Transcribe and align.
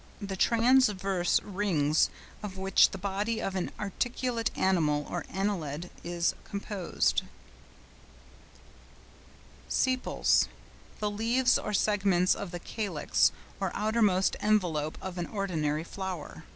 —The 0.19 0.35
transverse 0.35 1.39
rings 1.43 2.09
of 2.41 2.57
which 2.57 2.89
the 2.89 2.97
body 2.97 3.39
of 3.39 3.55
an 3.55 3.69
articulate 3.79 4.49
animal 4.57 5.05
or 5.07 5.25
annelid 5.31 5.91
is 6.03 6.33
composed. 6.43 7.21
SEPALS.—The 9.69 11.11
leaves 11.11 11.59
or 11.59 11.71
segments 11.71 12.33
of 12.33 12.49
the 12.49 12.57
calyx, 12.59 13.31
or 13.59 13.69
outermost 13.75 14.35
envelope 14.39 14.97
of 15.03 15.19
an 15.19 15.27
ordinary 15.27 15.83
flower. 15.83 16.45